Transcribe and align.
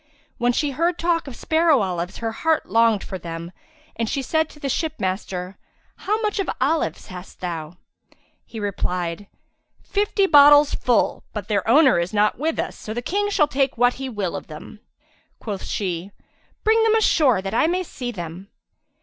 When 0.39 0.51
she 0.51 0.71
heard 0.71 0.97
talk 0.97 1.27
of 1.27 1.35
sparrow 1.35 1.81
olives 1.81 2.17
her 2.17 2.31
heart 2.31 2.65
longed 2.67 3.03
for 3.03 3.19
them 3.19 3.51
and 3.95 4.09
she 4.09 4.23
said 4.23 4.49
to 4.49 4.59
the 4.59 4.67
ship 4.67 4.95
master, 4.99 5.59
"How 5.97 6.19
much 6.21 6.39
of 6.39 6.49
olives 6.59 7.09
hast 7.09 7.39
thou?" 7.39 7.77
He 8.43 8.59
replied, 8.59 9.27
"Fifty 9.83 10.25
bottles 10.25 10.73
full, 10.73 11.23
but 11.33 11.47
their 11.49 11.67
owner 11.69 11.99
is 11.99 12.15
not 12.15 12.39
with 12.39 12.57
us, 12.57 12.75
so 12.75 12.95
the 12.95 13.03
King 13.03 13.29
shall 13.29 13.47
take 13.47 13.77
what 13.77 13.93
he 14.01 14.09
will 14.09 14.35
of 14.35 14.47
them." 14.47 14.79
Quoth 15.39 15.65
she, 15.65 16.09
"Bring 16.63 16.81
them 16.81 16.95
ashore, 16.95 17.39
that 17.43 17.53
I 17.53 17.67
may 17.67 17.83
see 17.83 18.11
them.'' 18.11 18.47